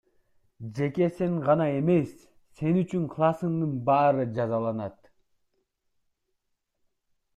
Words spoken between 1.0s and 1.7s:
сен гана